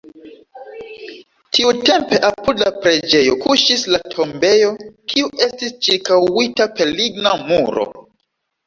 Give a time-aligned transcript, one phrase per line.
[1.57, 4.73] Tiutempe apud la preĝejo kuŝis la tombejo,
[5.15, 7.91] kiu estis ĉirkaŭita per ligna muro.